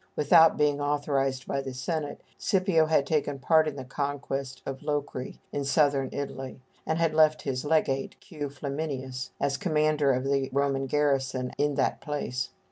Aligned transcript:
Without 0.15 0.57
being 0.57 0.81
authorized 0.81 1.45
by 1.45 1.61
the 1.61 1.75
Senate, 1.75 2.21
Scipio 2.39 2.87
had 2.87 3.05
taken 3.05 3.37
part 3.37 3.67
in 3.67 3.75
the 3.75 3.85
conquest 3.85 4.63
of 4.65 4.79
Locri, 4.81 5.37
in 5.51 5.63
Southern 5.63 6.09
Italy, 6.11 6.59
and 6.87 6.97
had 6.97 7.13
left 7.13 7.43
his 7.43 7.63
legate, 7.65 8.19
Q. 8.19 8.49
Flaminius, 8.49 9.29
as 9.39 9.57
commander 9.57 10.11
of 10.11 10.23
the 10.23 10.49
Roman 10.51 10.87
garrison 10.87 11.51
in 11.59 11.75
that 11.75 12.01
place. 12.01 12.49